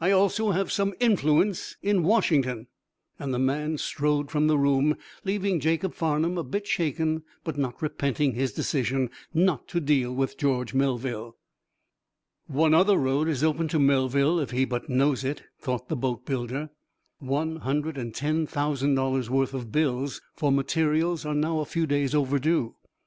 [0.00, 2.66] I also have some influence in Washington,"
[3.18, 7.82] and the man strode from the room, leaving Jacob Farnum a bit shaken but not
[7.82, 11.36] repenting his decision not to deal with George Melville.
[12.46, 16.70] "One other road is open to Melville if he but knows it," thought the boatbuilder.
[17.18, 21.86] "One hundred and ten thousand dollars' worth of bills for materials are now a few
[21.86, 22.76] days overdue.